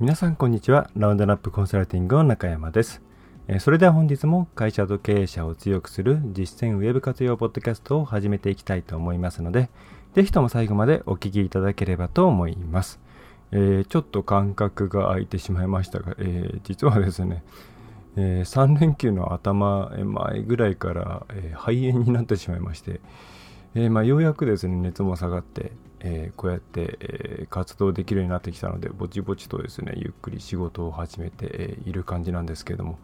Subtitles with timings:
[0.00, 3.02] 皆さんこんにちはラウンドナップコンサルティングの中山です
[3.58, 9.68] それでは本日も会社と経営者を強くする実践ウェブ活用ポッドキャストを始めていきたいと思いますので、
[10.14, 12.98] ぜひとも最後までお聞きいただければと思います。
[13.52, 17.44] えー、ちょっと間隔が空いてしまいましたが、えー、実はですね、
[18.16, 23.02] えー、3連休の頭前ぐらいから、え肺炎になってしまいまして、
[23.74, 32.98] えまあ、ようやくですね、熱も下がって、えこうやって、え活動できるようになってきたので、ぼちぼちとですね、ゆっくり仕事を始めて、いる感じなんですけども、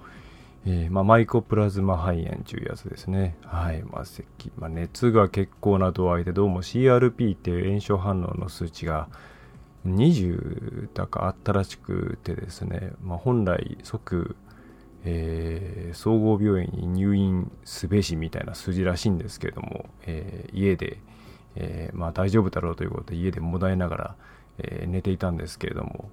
[0.67, 3.37] えー、まあ、マイコプラズマ肺炎というやつですね。
[3.43, 3.83] はい。
[3.85, 9.09] まあ、咳まあ、熱が結構な度合いで、どうも CRP っていう炎症反応の数値が
[9.87, 14.35] 20だかあったらしくてですね、まあ、本来即、
[15.05, 20.99] えー、総合病院に入院すべしみたいな数字らしいんですけれども、えー、家で、
[21.57, 24.15] えまあ、大丈夫だろうということで家でもだえながら、
[24.59, 26.11] え寝ていたんですけれども、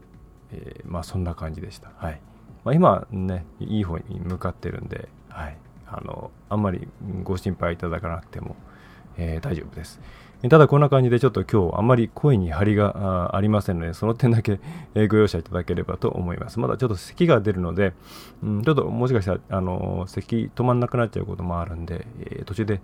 [0.52, 1.92] えまあそんな感じでした。
[1.96, 2.22] はい。
[2.64, 5.58] まあ、今ね、いい方に向かってるんで、はい。
[5.88, 6.88] あの、あんまり
[7.24, 8.56] ご心配いただかなくても、
[9.18, 10.00] えー、大丈夫です。
[10.50, 14.60] ただこんな感じでちょっと今日あんまり声に張りがありませんので、その点だけ
[15.08, 16.60] ご容赦いただければと思います。
[16.60, 17.94] まだちょっと咳が出るので、
[18.44, 22.82] うん、ちょっともしかしたら、あの、咳止まんなくなっちゃうこともあるんで、えー、途中で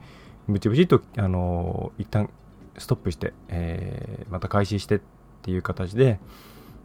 [0.47, 2.30] ブチブチと、あの、一旦
[2.80, 4.99] ストップして、えー、また開始してっ
[5.41, 6.19] ていう形で、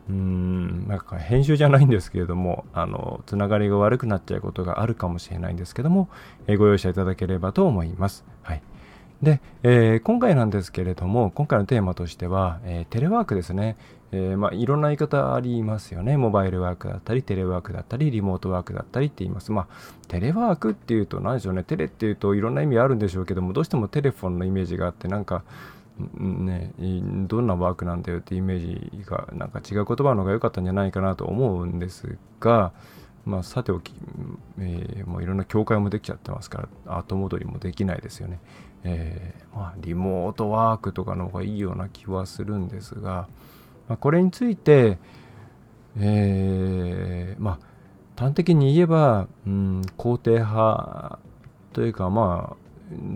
[0.08, 6.08] うん、なんか編集じゃないんですけれども、あの、つながりが悪くなっちゃうことがあるかもしれないんですけども、
[6.46, 8.24] えー、ご容赦いただければと思います。
[8.42, 8.62] はい。
[9.22, 13.76] で、えー、今回なんですけれども、今回のテーマとしては、えー、テレワークですね。
[14.12, 16.16] えー、まあ、いろんな言い方ありますよね。
[16.16, 19.50] モバイルワークだったり、テレワークだったり、リモートワークだったりって言います。
[19.50, 19.66] まあ、
[20.06, 21.64] テレワークっていうと何でしょうね。
[21.64, 25.42] テレっていうといろんな意味あるんでしょうけども、どうしてもテレフォンのイメージがあって、なんか、
[25.96, 26.72] ね、
[27.28, 32.72] どんなワークなんだよってイメージがなんか違う言葉の方が良かったんじゃないかなと思うんですが、
[33.24, 33.94] まあ、さておき、
[34.58, 38.40] えー、もういろんな境界もできちゃってますから後戻りもできないですよね、
[38.82, 43.28] えー、まあ、リモートワークとかの方がいいような気はするんですが、
[43.88, 44.98] まあ、これについて、
[45.98, 47.74] えー、まあ
[48.16, 51.18] 端的に言えば、うん、肯定派
[51.72, 52.64] というかまあ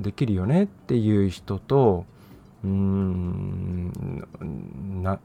[0.02, 2.04] できるよねっていう人と、
[2.68, 5.18] うんな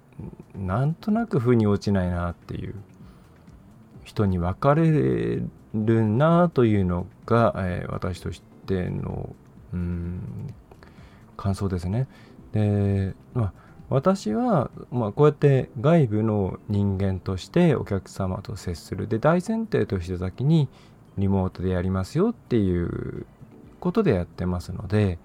[0.56, 2.76] なんとなく腑に落ちないなっていう
[4.04, 4.90] 人に分かれ
[5.74, 9.36] るなというのが、えー、私としての
[9.74, 10.54] うん
[11.36, 12.08] 感想ですね。
[12.54, 13.54] で、まあ、
[13.90, 20.70] 私は、まあ、こうやって外部の人間としてお客様と接するで大前提として先に
[21.18, 23.26] リモートでやりますよっていう
[23.80, 25.18] ことでやってますので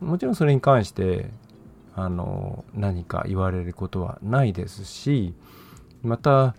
[0.00, 1.30] もちろんそれに関して
[2.02, 5.34] あの何か言われることはないですし
[6.02, 6.54] また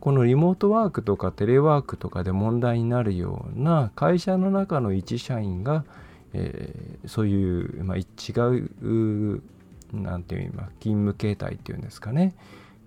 [0.00, 5.84] このリモートワークとかテレワークとかで問題になるような会社の中の一社員が、
[6.32, 8.04] えー、そういう、まあ、違
[8.50, 9.42] う
[9.92, 12.34] 何て言う今勤務形態っていうんですかね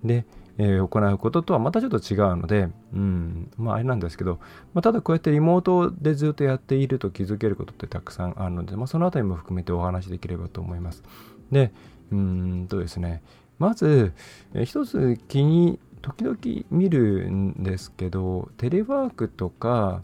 [0.02, 0.24] で、
[0.58, 4.40] えー、行うこととはまたちょっと違うので、うん、まああれなんですけど、
[4.74, 11.04] まあ、ただこうやってリモートでずっとやっていると気づけることってたくさんあるので、まあ、そのあたりも含めてお話しできればと思います。
[11.50, 11.72] で、
[12.12, 13.22] うんとですね、
[13.58, 14.12] まず、
[14.54, 16.38] え一つ気に時々
[16.70, 20.02] 見るんですけど、テレワークとか、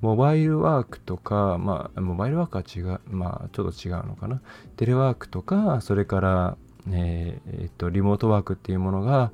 [0.00, 4.40] モバイルワークとか、まあ、モバイルワークは違う、まあ、ちょっと違うのかな。
[4.76, 6.56] テレワークとか、それから、
[6.90, 9.32] えー、えー、っと、リモートワークっていうものが、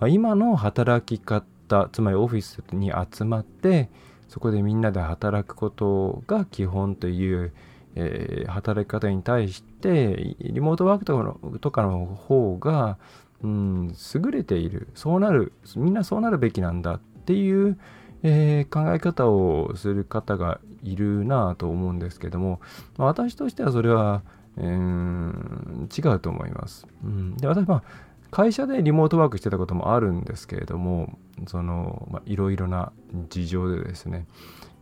[0.00, 3.90] まあ、今の働き方、つまりオフィスに集まって、
[4.28, 7.52] そこでみんなで働くことが基本という、
[8.00, 12.96] えー、働き方に対してリモートワークとかのとかの方が、
[13.42, 17.76] うん、優れているそうなるみんなそうなるべきなんだっていう、
[18.22, 22.60] えー、考え方をする方がいるなと思うんですけども、
[22.96, 24.22] まあ、私としてはそれは、
[24.58, 26.86] えー、違うと思います。
[27.02, 27.82] うん、で私は
[28.30, 31.18] 会社でリモートワークしてたこともあるんですけれども
[31.48, 32.92] その、まあ、いろいろな
[33.28, 34.26] 事情でですね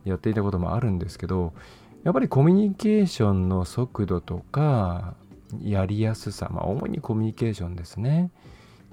[0.05, 1.53] やっていたこともあるんですけど
[2.07, 5.15] やっぱりコミュニケーションの速度とか、
[5.61, 8.31] やりやすさ、まあ、主にコミュニケーションですね。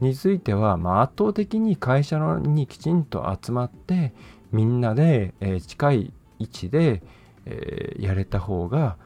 [0.00, 4.12] については、まあ、圧倒的に会社にきちんと集まって
[4.50, 7.04] みんなで、えー、近い位置で、
[7.46, 8.96] えー、やれた方が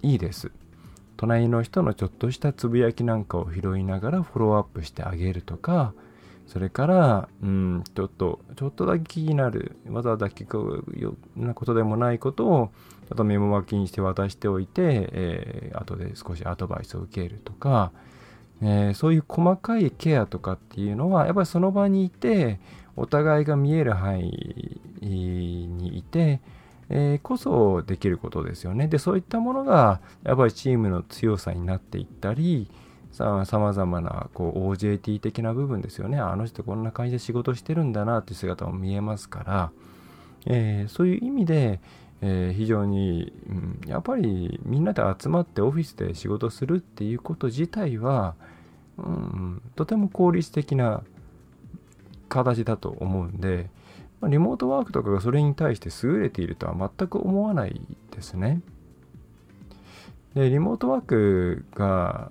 [0.00, 0.50] いいです。
[1.18, 5.92] 隣の人のちょっとしたつぶやきなんかを拾いながらフォローアップしてあげるとか、
[6.46, 12.70] それから、うん、ちょっと、ちょっとだけ気になる、わざわざ聞くようなことでもないことを、
[13.08, 17.90] ちょっとメモ書きにして渡しておいて、えー、後で少しアドバイスを受けるとか、
[18.60, 22.60] えー、そういう細かいケアとかっていうのは、やっぱりその場にいて、
[22.96, 24.70] お互いが見える範囲
[25.00, 26.40] にいて、
[26.90, 28.88] えー、こそできることですよね。
[28.88, 32.68] で、そういったものが、やっぱりチームの強さになっていったり、
[33.12, 36.18] さまざまなこう OJT 的な部分ですよね。
[36.18, 39.70] あの人こんな感じで仕事してるんだなっていう姿も見えますから、
[40.46, 41.80] えー、そういう意味で、
[42.20, 48.34] えー、非常に、うん、やっぱりみんなで集まってオフィスで仕事するっていうこと自体は、
[48.96, 51.02] うん、とても効率的な
[52.28, 53.70] 形だと思うんで、
[54.20, 57.80] まあ、リモートワークとかがそれに対して優れているとは全く思わない
[58.10, 58.60] ですね。
[60.34, 62.30] で、リモートワークが、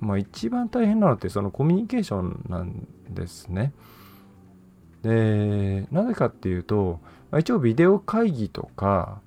[0.00, 3.72] まあ、一番大変なのってそのコミュニケーションなんですね。
[5.02, 7.00] で、なぜかっていうと、
[7.36, 9.20] 一応ビデオ会議とか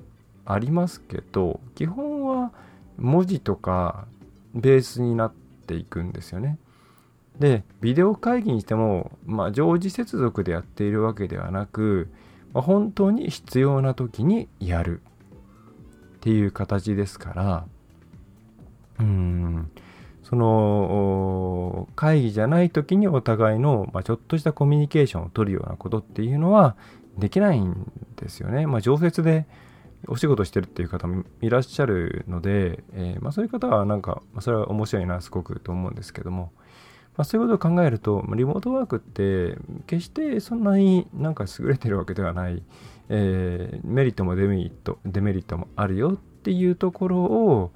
[0.45, 2.51] ありますけど、基本は
[2.97, 4.07] 文字とか
[4.53, 5.33] ベースになっ
[5.67, 6.57] ていくんですよね。
[7.39, 12.09] で、ビデオ会議にしても、まあ、常時接続でやっているわけではなく、
[12.53, 15.01] まあ、本当に必要な時にやる
[16.17, 17.65] っていう形ですから、
[18.99, 19.71] うん、
[20.23, 26.75] その会議じゃない時にお互いの、まあ、ちょっとしたコミュニケーションを取るようなことっていうのは
[27.17, 28.67] できないんですよね。
[28.67, 29.45] まあ、常設で
[30.07, 36.51] お仕事してるっていう方もいらっしゃるので、えー、まあ、そういう方はなんか、まあ、それは面白いなすごくと思うんですけども、
[37.17, 42.63] まあ、そういうことを考えると、リモートワークって決してそんなになんか優れてるわけではない、
[43.09, 47.71] えー、メリットもデメリット、デメリットもあるよっていうところを、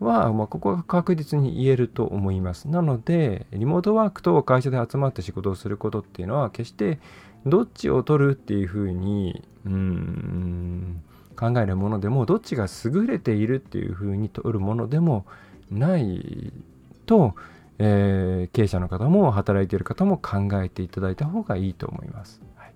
[0.00, 2.68] は、まあ、ここが確実に言えると思います。
[2.68, 6.98] なので、リモートワークと会社で集まって仕事をすることっていうのは、決して
[7.46, 11.02] どっちを取るっていうふうに、うん、
[11.36, 15.26] 考えるものでも、どっちが優れているっていうふうに取るものでも
[15.70, 16.52] ない
[17.06, 17.34] と、
[17.78, 22.40] えー、経営者の方も働いている方も考えていただいた方がいいと思います。
[22.56, 22.72] はい、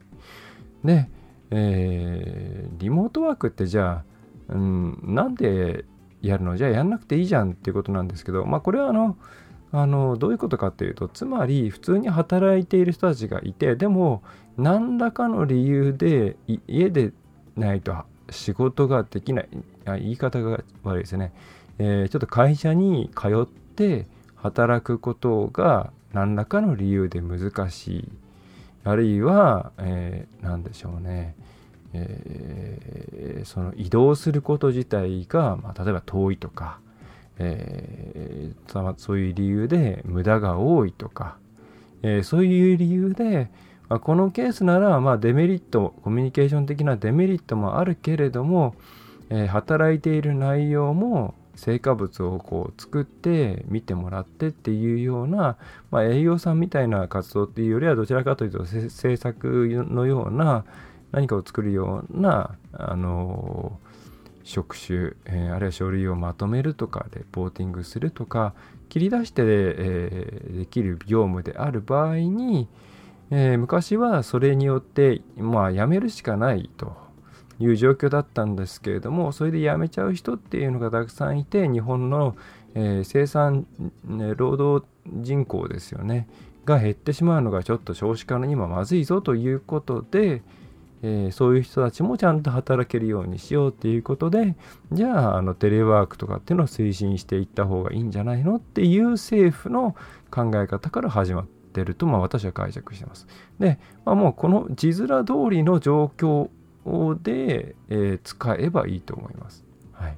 [0.84, 1.08] で、
[1.50, 4.02] えー、リモートワークってじゃ
[4.48, 5.84] あ、うん、なんで
[6.22, 6.56] やるの？
[6.56, 9.16] じゃあやんなくていいじゃんっていうことなんですけど、まあこれはあの、
[9.78, 14.22] あのどういうことかっていうとつまり普通に働いている人たちがいてでも
[14.56, 16.36] 何らかの理由で
[16.66, 17.12] 家で
[17.56, 17.94] ないと
[18.30, 19.48] 仕事ができない
[19.84, 21.32] 言い方が悪いですね、
[21.78, 24.06] えー、ちょっと会社に通って
[24.36, 28.08] 働くことが何らかの理由で難しい。
[28.84, 31.34] あるいは、えー、何でしょうね、
[31.92, 36.78] えー、その移動すること自体が、まあ、例えば遠いとか、
[37.38, 41.36] えー、そういう理由で無駄が多いとか、
[42.02, 43.50] えー、そういう理由で、
[43.88, 48.74] まあ、このケースなら、まあ、デメリットコミュニケーション的なデメリットもあるけれども、
[49.30, 55.56] えー、働いている内容も成果物をこう作って見てもらってっていうような、
[55.90, 60.64] まあ、営業さんみたいな活動っていうよりはどちらかというと制作のような
[61.12, 63.78] 何かを作るようなあの
[64.46, 68.54] 職種、えー、あるいは書類をまとめるとかレポーティングするとか
[68.88, 72.68] 切り出してで,、えー、できる業務である場合に、
[73.32, 76.96] えー、昔はそれによってまあ辞めるしかないと
[77.58, 82.36] いう状況だったんですけれどもそれで辞めちゃう人っていうのがたくさんいて日本の、
[82.74, 83.66] え、生産、
[84.04, 86.28] ね、労働人口ですよね
[86.64, 90.42] が減ってしまうのがちょっと少子化にもまずいぞということで、
[91.02, 94.56] えー、そういう人たちもちゃんと働けるようにしようっていうことで
[94.92, 99.94] じゃああのテレワークとかっていうのを推進していった方がいいんじゃないのっていう政府の
[100.30, 103.26] 考え方から始まってると、まあ、私は解釈してます。
[103.58, 106.48] で、まあ、もうこの字面通りの状況
[107.22, 109.64] で、えー、使えばいいと思います。
[109.92, 110.16] はい。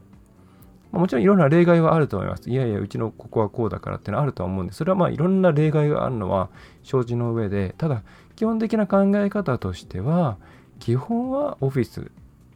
[0.93, 2.49] まあ、もちろんいろんな例外はあると思います。
[2.49, 6.51] いやいや、うちのここはこうだからってのはあると思うんで、それはまあいろんな例外があるのは
[6.83, 8.03] 承知の上で、ただ、
[8.37, 10.39] 基本的な考え方としては、
[10.79, 12.11] 基本はオフィス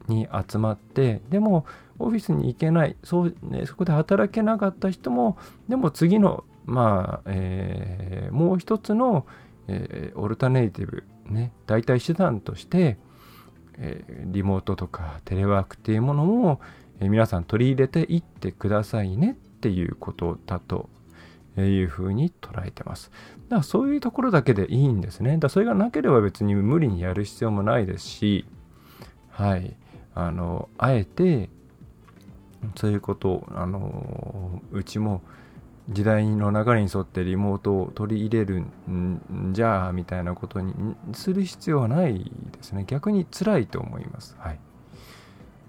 [0.08, 1.66] に集まって、でも、
[1.98, 5.36] オフィスに行けない、そうね、そこで働けなかった人も、
[5.68, 9.26] でも次の、まあ、えー、もう一つの、
[9.68, 12.98] えー、オルタネイティブ、ね、代替手段として、
[13.78, 16.60] えリモートとかテレワークっていうものを、
[17.00, 20.88] え皆さん取り入れていってくださいねっていうことだと、
[21.60, 23.10] いうふうに捉えてます。
[23.48, 25.36] だからそういうところだけでいいんですね。
[25.38, 28.46] だそれがなければ別に無理にやる必要もないですし、
[29.30, 29.76] はい。
[30.14, 31.48] あの、あえて、
[32.76, 35.22] そういうことを、あの、うちも
[35.88, 40.72] 時代の流れに沿ってリモートを取り入れるんじゃあ、みたいなことに
[41.12, 42.84] する必要はないですね。
[42.86, 44.36] 逆に辛いと思います。
[44.38, 44.60] はい。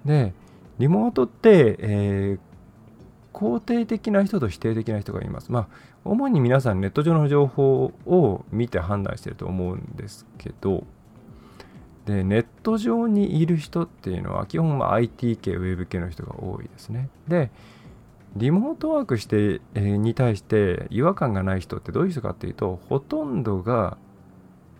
[0.05, 0.33] で、
[0.77, 2.52] リモートって、えー
[3.33, 5.51] 肯定的な人と否定的な人がいます。
[5.51, 5.67] まあ、
[6.05, 10.85] 主に皆さんネット上の情報を見て判断してると思うんですけど、
[12.05, 17.09] で、ネット上にいる人っていうのは基本は IT 系、ウェブ系の人が多いですね。
[17.27, 17.49] で、
[18.35, 23.97] リモートワークして、えー、に対して違和感がない人ってどういう人かっていうと、ほとんどが、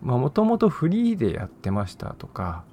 [0.02, 2.64] まあ、もともとフリーでやってましたとか、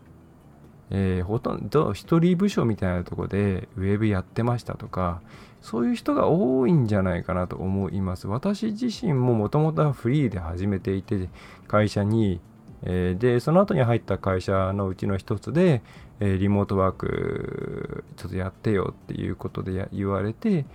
[0.91, 5.21] えー、ほとんど一人部署みたいなとこでウェブやってましたとか、
[5.61, 8.27] そういう人が多いんじゃないかなと思います。
[8.27, 11.29] 私自身ももともとはフリーで始めていて、
[11.67, 12.41] 会社に、
[12.83, 15.81] えー、で、その後に入った会社のうちの一つで、
[16.19, 20.65] えー、リモートワークちょっとやってよっていうことで言われて、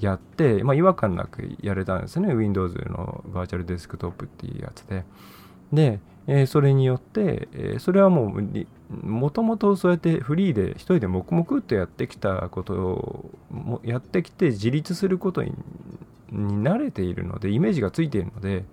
[0.00, 2.34] やって、まあ、違和感なくやれたんですね。
[2.34, 5.04] Windows のバーチャルデスクトップっていうやつで。
[5.72, 8.66] で、えー、それによって、えー、それはもう
[9.06, 15.52] もともとそうやってフリーで一人で黙々とやってきたことをやってきて自立することに
[16.32, 18.64] 慣れているのでイメージがついているので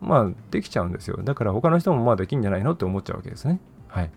[0.00, 1.18] まあできちゃうんですよ。
[1.22, 3.60] だから他の人もまあできんじゃないのって思っちゃうわけですね。
[3.88, 4.10] はい。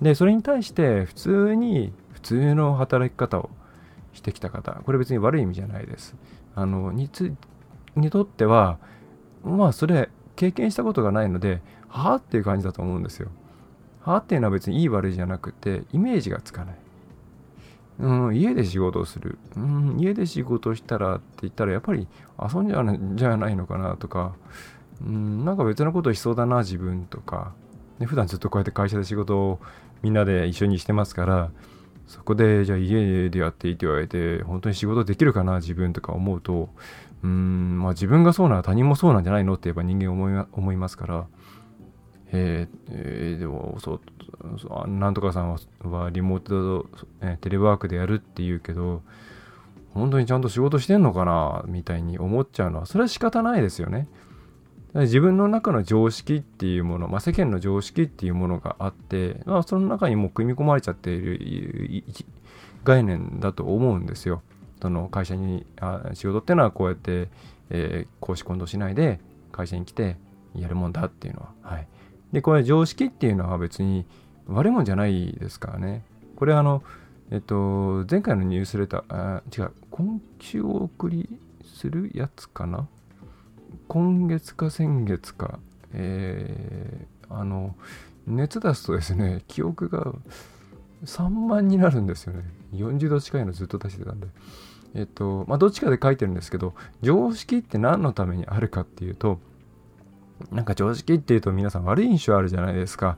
[0.00, 3.50] でそれに対して普通に普通の働き方を
[4.12, 6.14] してきた方これ別に悪い意味じゃないです。
[6.54, 7.34] あのにつ
[7.96, 8.78] にとっては
[9.44, 13.28] まあそれ経験したことがないのではあっていう感じだと思うんですよ
[14.02, 16.74] はあっていうのは別にいい悪いじゃなくて、イメージがつかない。
[18.00, 19.38] うん、家で仕事をする。
[19.56, 22.08] うん、家で仕事したらって言ったら、やっぱり
[22.40, 22.84] 遊んじゃ
[23.14, 24.34] じゃないのかなとか、
[25.00, 27.52] うん、なんか別のことしそうだな、自分とか。
[28.00, 29.60] ね、普段ずっとこうやって会社で仕事を
[30.02, 31.50] みんなで一緒にしてますから、
[32.08, 36.70] そこで、じゃあ家でやっていいって言われて、本当に仕事できるかな、自分とか思うと、
[37.22, 41.26] うん、まあ自分がそうなら他人もそうなんじゃないのって言えば人間思い思いますから、
[42.32, 46.86] えーえー、でもそうなんとかさんはリモート、
[47.20, 49.02] えテレワークでやるって言うけど
[49.94, 54.08] 本当にちゃんと仕事してんのかなみたいに思っちゃうのはそれは仕方ないですよね。
[54.94, 62.04] 自分の中の常識っていうもの、まあ、世間の常識っていうものがあって、まあ、その中にもう組み込まれちゃっている
[62.84, 64.42] 概念だと思うんですよ。
[64.82, 67.28] その会社にあ仕事っていうのはこうやって、
[67.70, 69.20] えー、公私混同しないで
[69.52, 70.16] 会社に来て
[70.54, 71.48] やるもんだっていうのは。
[71.62, 71.86] はい
[72.32, 74.06] で、これ常識っていうのは別に
[74.46, 76.02] 悪いもんじゃないですからね。
[76.34, 76.82] これあの、
[77.30, 81.28] えっと、前回のニュースレター、あ違う、今週お送り
[81.62, 82.88] するやつかな？
[83.88, 85.58] 今月か先月か、
[85.92, 87.76] えー、あの、
[88.26, 90.12] 熱出すとですね、記憶が
[91.04, 92.44] 3万になるんですよね。
[92.72, 94.26] 40度近いのずっと出してたんで。
[94.94, 99.38] えっと、まあ、どっちかで書いてるんですけど、常識って何のためにあるかっていうと、
[100.50, 103.16] なんか常識っていうと皆さん悪い印象あるじゃないですか。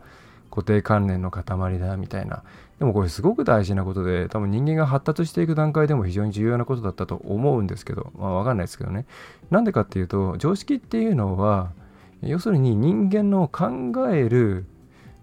[0.51, 1.45] 固定観念の塊
[1.81, 2.45] だみたいな。
[2.79, 9.07] でもこれすごく大事なことで、多分人間が発達していく段階でも非常に重要なことだったと思うんですけど、まあわかんないですけどね。
[9.51, 11.73] なんでかっていうと、常識っていうのは、
[12.23, 14.67] 要するに人間の考える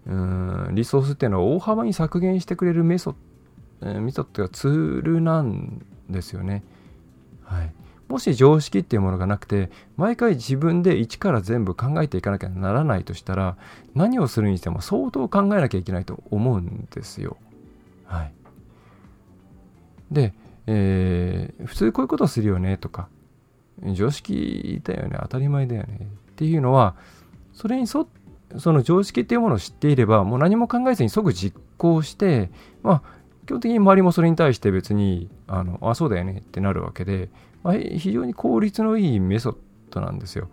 [0.08, 3.15] うんリソースっていうのは大幅に削減してくれるメソッ
[3.81, 6.63] ド、メソッドがツールなんですよね。
[7.43, 7.74] はい。
[8.08, 13.58] もし常識っていうものがなくて、毎回自分で一から全部考えていかなきゃならないとしたら、
[13.96, 17.38] 何をするにしても相当考えなきゃいけないと思うんですよ。
[18.05, 18.34] はい。
[20.12, 20.34] で、
[20.67, 23.08] えー、普通こういうことするよねとか、
[23.93, 26.96] 常識だよね、当たり前だよねっていうのは、
[27.53, 28.05] それに沿
[28.60, 32.50] その常識っていうものを知っていれば、もう何も考えずに即実行して、
[32.84, 33.01] まあ、
[33.45, 37.29] 基本的に周りもそれに対して別に、あの、あ、そうだよねってなるわけで、
[37.63, 39.57] まあ、非常に効率のいいメソッ
[39.89, 40.50] ドなんですよ。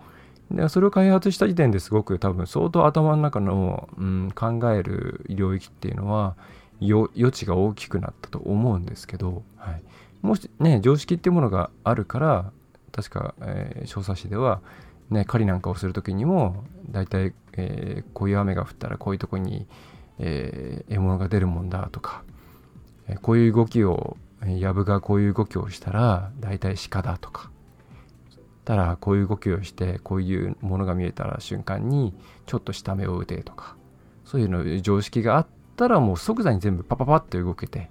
[0.51, 6.37] でそれを開発した時点ですごく多分相当頭の中の、うん、考える領域っていうのは
[6.81, 9.83] 余地が大きくなったと思うんですけど、はい、
[10.23, 12.53] もしね常識っていうものがあるから
[12.93, 14.63] 確か、えー、小冊子では、
[15.11, 19.67] ね、狩りなんかをする時にも大体、えー、こういう雨が降ったらこういうとこに、
[20.19, 22.23] えー、獲物が出るもんだとか、
[23.23, 27.51] こういう動きをヤブがこういう動きをしたら大体鹿だとか。
[28.65, 32.13] たらこういう動きをしてこういうものが見えたら瞬間に
[32.45, 33.77] ちょっと下目を打てとか。
[34.25, 35.47] そういうの常識があっ
[35.77, 37.91] たらもう即座に全部パパパッと動けて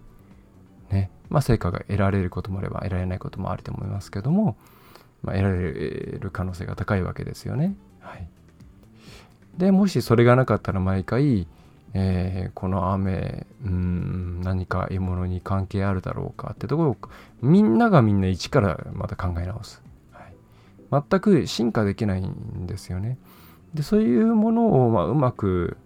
[0.91, 1.09] ね。
[1.29, 4.55] まあ成果が得られることもあれば得られないこともあると思いますけども
[5.23, 7.75] まあ、得られる可能性が高いわけですよね。
[7.99, 8.27] はい、
[9.57, 11.47] でもしそれがなかったら毎回、
[11.93, 16.97] えー、この雨うん何か獲物に関係あるだろうかってところを
[17.41, 23.17] みんながみんな一からまた考え直す、はい、全く進化できないんですよね。
[23.73, 25.77] でそういうものをまあうまく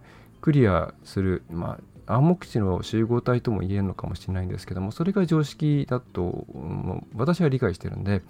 [0.41, 6.45] クリアする、まあ、暗黙知の集合体とも言えるのかもしれないんですけどもそれが常識だと
[7.15, 8.21] 私は理解してるんで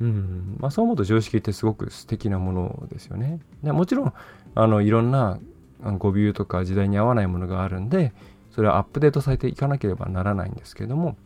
[0.00, 3.38] うんまあ、そう思うと常識ってすごく素敵なものですよね。
[3.62, 4.12] もちろん
[4.54, 5.38] あのいろんな
[5.98, 8.12] 語尾とか時代に合わないものがあるんで
[8.50, 11.16] それはアップデートされていかなければならないんですけども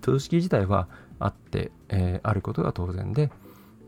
[0.00, 0.88] 常識自体は
[1.18, 3.30] あって、えー、あることが当然で、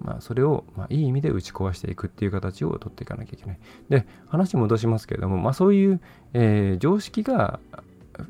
[0.00, 3.58] まあ、それを、まあ、いい意味で打ち壊していくっていう形を取っていかなきゃいけない。
[3.88, 6.00] で話戻しますけれども、まあ、そういう、
[6.32, 7.60] えー、常識が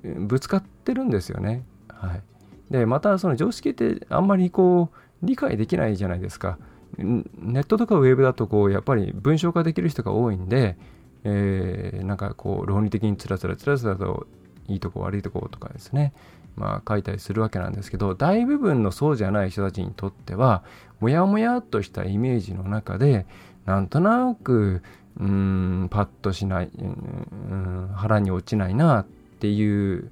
[0.05, 1.65] ぶつかってるんですよね。
[1.89, 2.23] はい、
[2.71, 6.59] でまたその常識ってあんまりこう理解できないじゃないですか。
[6.99, 10.77] ネットとかウェブだとこうやっぱり文章化できる人が多いんで、
[11.25, 14.27] えー、なんかこう論理的につらつらつらつらと
[14.69, 16.13] いいとこ悪いとことかですね
[16.57, 20.63] まあ書いたりするわけなんですけど大部分のそうじゃない人たちにとっては
[21.01, 23.27] もやもやっとしたイメージの中で
[23.67, 24.83] なんとなく
[25.19, 29.07] うんパッとしない、うん、腹に落ちないなっ
[29.41, 30.11] ていう、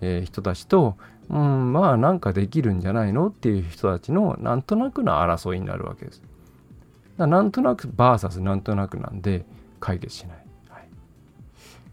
[0.00, 0.96] えー、人たちと
[1.30, 6.22] うん、まあなんかできるんじゃないのっていう人たちのなんとなくの争いになるわけです。
[7.16, 9.44] だなんとなくバーサスなんとなくなんで
[9.80, 10.41] 解決しない。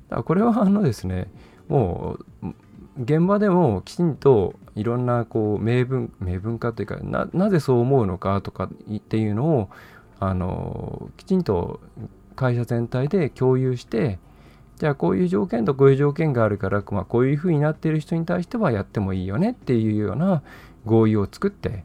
[0.09, 1.29] だこれはあのですね、
[1.67, 2.47] もう
[3.01, 9.69] 現場でもきちんといろんなこう明文明文化というかななぜそう思うのかとかっていうのを
[10.19, 11.79] あのきちんと
[12.35, 14.19] 会社全体で共有して
[14.77, 20.41] じゃあこういう条件とこういう条件があるから、まあ、こういうふうになっている人に対してはやってもいいよねっていうような
[20.85, 21.83] 合意を作って、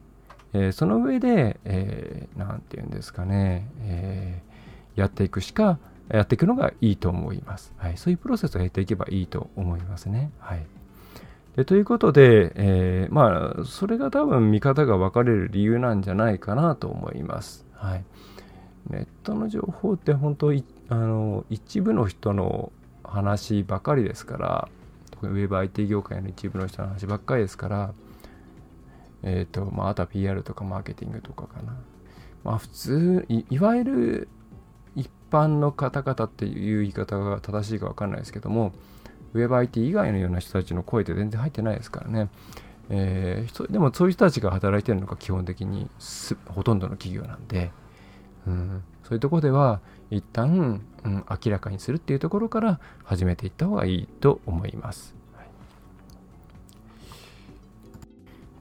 [0.53, 5.77] えー、その上で、えー、て言うんですかね、えー、やっていくしか
[6.09, 7.73] やっていくのがいいと思います。
[7.77, 10.31] はい、そういうプロセスを経ていけばいいと思いますね。
[10.39, 10.65] はい、
[11.55, 17.65] でということで、えー、まあそれが多分見方が分かれる理由なんじゃないかなと思います。
[17.73, 18.03] はい、
[18.89, 22.71] ネットの情報って本当あの一部の人の
[23.03, 24.69] 話ばかりですから
[25.11, 27.93] 特にウェブ IT 業界の一部の人の話ばっかりですから
[29.23, 31.75] え、ー、とまああとは PR とかマーケティングとかかな
[32.43, 34.27] まあ普通いわゆる
[34.95, 38.73] 一般の方々っていう言い方が正しいか分かんないですけども
[39.33, 42.29] WebIT 以外のような人たちの声って全然入ってないですからね、
[42.89, 45.89] えー、でもそういう人たちが働いてるのが基本的に
[46.47, 47.71] ほとんどの企業なんで、
[48.47, 55.15] うん、そういうところでは一旦、うん、明らかにするっていうところから始めていった方がいいと思います。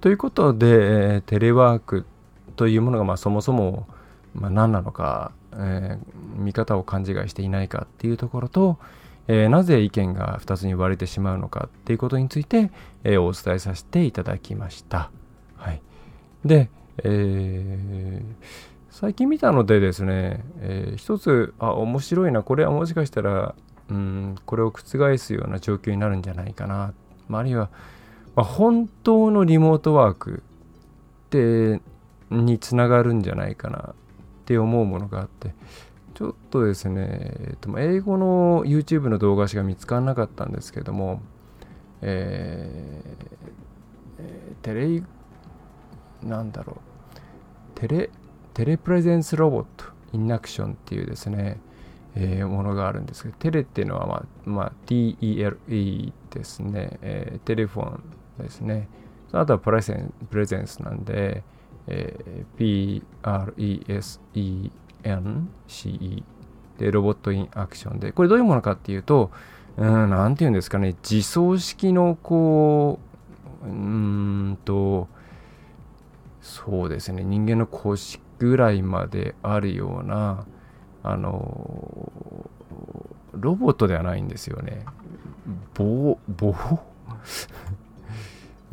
[0.00, 2.04] ということで、テレワーク
[2.56, 3.86] というものがまあそもそも
[4.34, 8.78] まあ何なのか、えー、見方を勘違いしていないかっていうところと、
[9.28, 12.70] えー、なぜ意見が2つに割れてしまうのかっていうことについて、
[13.04, 15.10] えー、お伝えさせていただきました。
[15.56, 15.82] はい、
[16.44, 16.70] で、
[17.02, 23.56] えー最近見たのでですね、えー、一つ、あ、面白いな、これはもしかしたら、
[23.90, 26.94] うん、これを覆すような状況になるんじゃないかな。
[27.28, 27.70] まあ、あるいは、
[28.36, 30.44] まあ、本当のリモートワーク
[31.26, 31.80] って
[32.30, 33.94] につながるんじゃないかな
[34.44, 35.54] って思うものがあって、
[36.12, 41.22] ちょっとですね、えっと、英語の YouTube の動画しか見つからなかったんですけども、
[42.02, 45.02] えー、テレ、
[46.22, 46.76] なんだろ
[47.76, 48.10] う、テレ、
[48.52, 51.58] テレプレゼンスロボットインアクションっていうですね、
[52.14, 58.02] えー、ものがあるんですけど、テレっていうのは、まあ、まあ、TELE ですね、えー、テレフォン
[58.38, 58.88] ですね。
[59.32, 61.42] あとはプレゼンプレゼンスなんで、
[61.86, 63.04] えー、
[64.34, 66.22] PRESENCE
[66.78, 69.30] で、ロボットインアクションで、これどういうものかっていうと、
[69.76, 72.98] うん、なんていうんですかね、自走式のこ
[73.64, 75.08] う、うんと、
[76.40, 80.44] そうですね、人間の腰ぐらいまであるような
[81.02, 82.10] あの
[83.32, 84.84] ロボットではないんですよね。
[85.74, 86.54] 棒棒？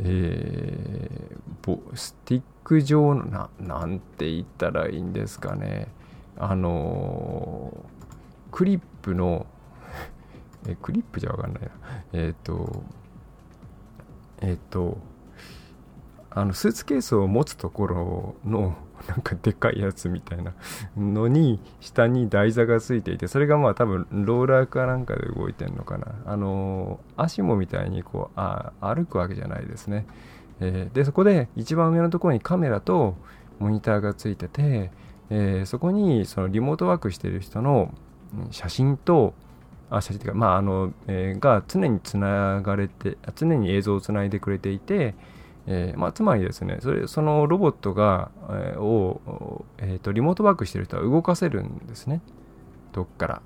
[0.03, 5.87] えー、スティック状のななんて言ったらいいんですかね。
[6.37, 7.71] あの
[8.51, 9.45] クリップの
[10.67, 11.69] えクリップじゃわかんないな。
[12.13, 12.83] えっ、ー、と
[14.41, 14.97] えっ、と
[16.31, 18.75] あのスーツケースを持つところの
[19.07, 20.53] なんかでかいやつみたいな
[20.97, 26.07] のに 下に台座がついていてそれがまあ多分ローラーかなんかで動いてんのかな。
[26.25, 30.05] あの足もみたいにこうあ歩くわけじゃないですね、
[30.59, 33.15] えー、でそこで一番上のところにカメラと
[33.59, 34.91] モニターがついてて、
[35.29, 37.93] えー、そこにそのリモートワークしてる人の
[38.51, 39.33] 写真と
[39.89, 45.13] あ写真というか、まああのえー、が常につながれて常に映像をつないでくれていて、
[45.67, 52.21] えーまあ、つまりですねそれそのロボットが、えー、を、えーと、リモートワークしてる人は動かせるんですね。
[52.93, 53.41] どっから。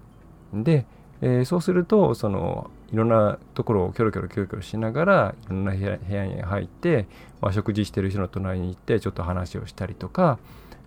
[0.53, 0.85] で、
[1.21, 7.07] えー、そうするとそのいろんなところをキョロキョロキョロキョロしながらいろんな部屋に入って、
[7.41, 10.39] まあ、食事してる人の隣に行ってちょっと話をしたりとか、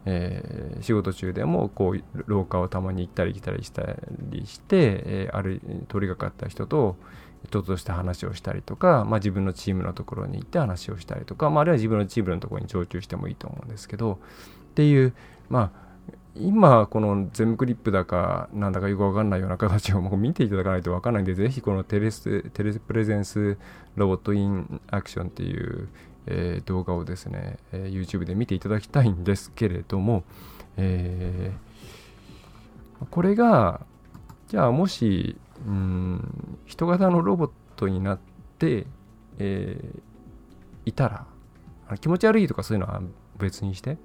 [0.07, 3.83] えー、仕事中でもこう廊下をたまに行ったり来たりした
[4.31, 5.61] りして、えー、ある
[5.91, 6.97] 通りがかった人と
[7.51, 14.19] ちょっとした話をしたりとか、まあ、自分のチームのところに行って話をしたりとか、まあ、あるいは自分のチームのところに常駐してもいいと思うんですけど
[14.71, 15.15] っていう
[15.49, 15.89] まあ
[16.41, 23.59] 今このゼムクリップだかなんだかよくわかんないような形をもう見ていただかないとわかんないんでぜひこのテレステレプレゼンス
[23.97, 25.89] ロボットインアクションっていう、
[26.27, 30.23] えー、動画をですね、えー、YouTube で見ていただきたいんですけれども、
[30.77, 33.81] えー、これが
[34.47, 38.19] じゃあもしうん人型のロボットになっ
[38.59, 38.87] て、
[39.39, 40.01] えー、
[40.85, 41.27] いたら
[42.01, 43.01] 気持ち悪いとかそういうのは
[43.39, 43.99] 別にして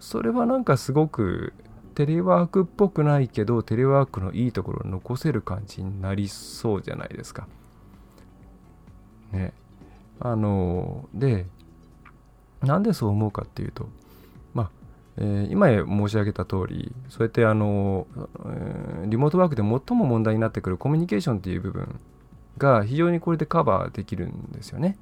[0.00, 1.52] それはなんかすごく
[1.94, 7.46] テレワークっぽくないけどテレワークのいいところを残せる感じになりそうじゃないですか。
[9.32, 9.52] ね。
[10.18, 11.46] あので
[12.62, 13.88] なんでそう思うかっていうと、
[15.20, 18.06] えー、今申し上げた通りそうやってあの、
[18.46, 22.00] えー、リモートワークで最も問題になってくるコミュニケーションっていう部分
[22.56, 24.98] が非常にこれでカバーできるんですよね。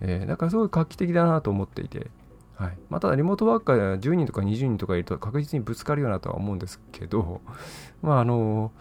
[0.00, 2.10] えー、だからすごい画期的だなと思っていて。
[2.56, 7.42] はいまあ、ただリモートワーカー10人とか20人とかいると確実にぶつかるようなとは思うんですけど、
[8.02, 8.72] まああの、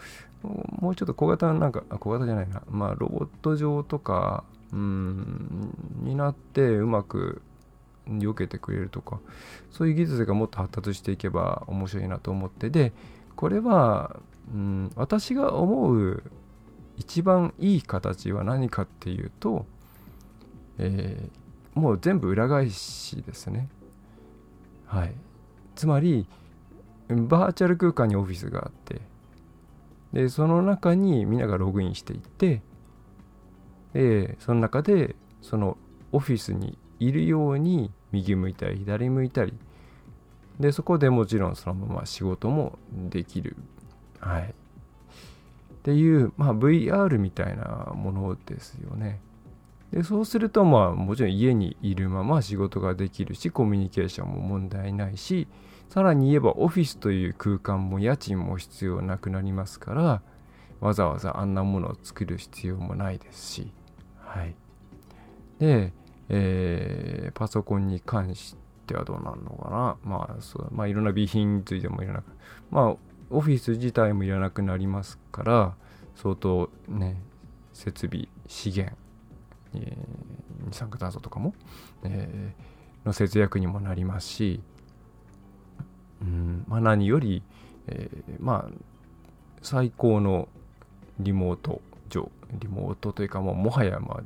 [0.80, 7.42] もうちょっと小型なんか、小型じゃないな、まあロボット上とか、うん、になってうまく
[8.08, 9.20] 避けてくれるとか、
[9.72, 12.94] そういう技術がもっと発達していけば面白いなと思って、で、
[13.36, 14.20] これは、
[14.54, 16.24] うん、私が思う
[16.98, 19.66] 一番いい形は何かっていうと、
[20.78, 23.68] えーもう全部裏返しですね。
[24.88, 25.14] はい。
[25.76, 26.26] つまり、
[27.10, 29.02] バーチャル空間にオフィスがあって、
[30.14, 32.62] で、その中にみんながログインしていって、
[33.94, 35.78] で、その中で、その
[36.14, 39.54] オフィスにいるように右向いたり左向いたり、
[40.60, 43.56] で、そこでもちろんそのまま仕事もできる。
[44.20, 44.44] はい。
[44.44, 49.20] っていう、まあ VR みたいなものですよね。
[49.92, 55.48] でそうするとまあもちろん家にいるまま仕事ができるしコミュニケーションも問題ないし
[55.90, 60.22] さらに言えばオフィスという空間も家賃も必要なくなりますから
[60.82, 63.72] わざわざあんなものを作る必要もないですし
[64.18, 64.56] はい
[65.60, 65.94] で、
[66.30, 68.56] えー、パソコンに関し
[68.88, 69.98] てはどうなるのかな？
[70.04, 72.26] まあそうまあいろんな備品についてもいらなく
[72.72, 72.96] まあ
[73.30, 75.76] オフィス自体もいらなくなりますから
[76.16, 77.22] 相当ね
[77.74, 78.96] 設備資源
[79.78, 81.54] えー、二酸化炭素とかも、
[82.04, 84.62] えー、の節約にもなりますし、
[86.22, 87.44] うんまあ、何より、
[87.88, 88.72] えー、まあ
[89.62, 90.48] 最高の
[91.20, 94.24] リモート上リモートというかもうもはやまあ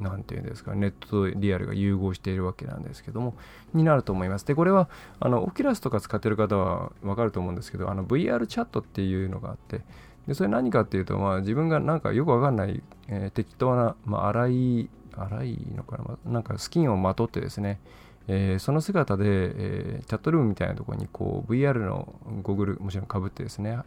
[0.00, 3.34] なんていうんですかネットとリアルが融合しているわけなんですけども
[3.74, 4.88] になると思いますでこれは
[5.20, 9.82] あのオキュラスとか使ってる方はわかると思うんですけどあの VR チャットっていうのがあって
[10.26, 17.80] でそれ何かっていうと、まあ、自分がなんかよくわかんない、えー、適当な、まあ、粗い、粗いのかな、まなんかスキンをまとってですね、
[18.28, 23.78] えー、その姿で、えー、チャットルームみたいなところにこう VR のゴーグルもちろんかぶってですね、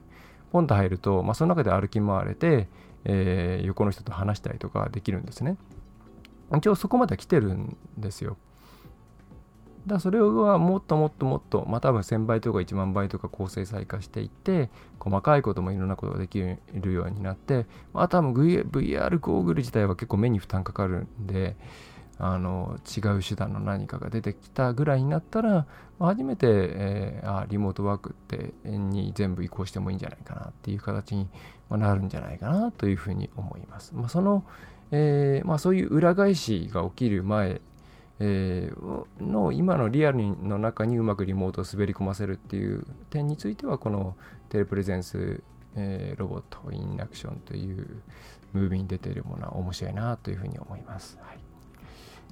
[0.52, 2.68] ポンと入ると、まあ、その中で歩き回れて、
[3.06, 5.58] えー、横の人と話したりとかできるんですね。
[6.58, 8.38] 一応そこまで来てるんですよ。
[9.86, 21.58] だそれはもっともっともっと、まあ多分1000倍とか1万倍とか高精細化していって、細かいこともいろんなことができるようになって、まあ多分 VR ゴーグル自体は結構目に負担かかるんで、
[22.18, 25.66] あの違う手段の何かが出てきたぐらいになったら、
[26.00, 31.28] まあ、初めて、えー、あリモートワークってに全部移行してもいいんじゃないかなっていう形に
[31.70, 33.94] なるんじゃないかなというふうに思います。
[33.96, 34.46] まあ、その、
[34.96, 37.62] えーまあ、そういう裏返しが起きる前
[38.20, 44.16] えー、の今のリアルの中にうまくリモートを滑り込ませるっていう点についてはこの
[44.50, 45.42] テレプレゼンス、
[45.76, 48.02] えー、ロボットインアクションという
[48.54, 51.18] ムービーに出ているものは面白いなというふうに思います。
[51.22, 51.40] はい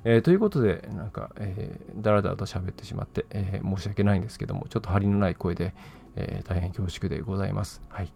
[0.03, 5.75] えー、ということで、なんか、えー、だらだらと喋ってしまって、えー、申し訳ないんですけども、ちょっと張りのない声で、
[6.15, 7.81] えー、大変恐縮でございます。
[7.89, 8.11] はい。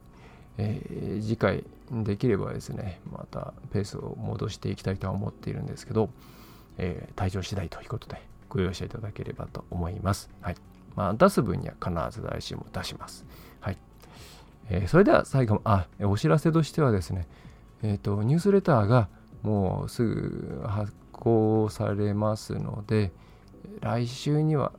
[0.57, 6.09] えー、次回できればですね、またペースを戻していきたいとは思っているんですけど、
[6.77, 10.29] えー、退場次第ということで、ご容赦いただければと思います。
[10.41, 10.55] はい。
[10.95, 13.25] まあ、出す分には必ず来週も出します。
[13.59, 13.77] はい。
[14.69, 17.27] えー、それでは最後、あ、お知らせとしてはですね、
[17.83, 19.09] えっ、と、ニュースレターが
[19.43, 23.11] もうすぐ発行されますので、
[23.81, 24.71] 来週には、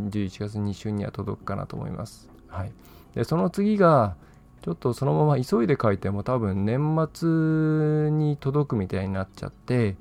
[0.00, 2.28] 11月2週には届くかなと思います。
[2.48, 2.72] はい。
[3.14, 4.16] で、その次が、
[4.64, 6.80] ちょっとそのまま急いで書いても多分年
[7.12, 9.96] 末に届くみたいになっちゃって、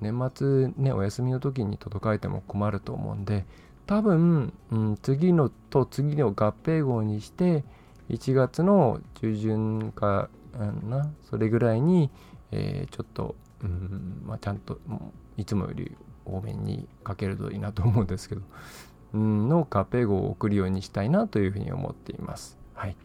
[0.00, 3.44] 年末ね、お休みの時に届かれても困ると思うんで、
[3.86, 7.64] 多分、うん、次のと次の合併号にして、
[8.08, 10.28] 1月の中旬か
[10.88, 12.08] な、それぐらいに、
[12.52, 14.78] えー、ちょっと、うんまあ、ちゃんと
[15.36, 18.42] いつもより多めに書けるといいなと思うんですけど、
[19.14, 22.56] うん、の合併号を送るようにしたいなというふうに思っています。
[22.74, 22.96] はい。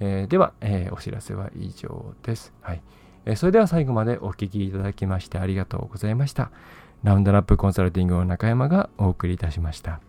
[0.00, 2.52] えー、では、えー、お知らせは以上です。
[2.60, 2.82] はい。
[3.24, 6.50] えー、それでは最後までお聴きいただきましてありがとうございました。
[7.02, 10.00] ラウンドラップコンサルティングの中山がお送りいたしました。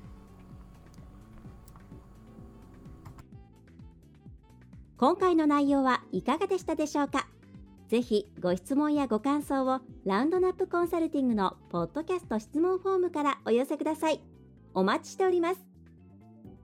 [4.97, 7.27] 今回の内容はいかがでしたでしょうか？
[7.87, 14.21] ぜひご質問やご感想をラウンドナップコンサルティングのポッドキャスト質問フォームからお寄せください。
[14.73, 15.76] お待ちしております。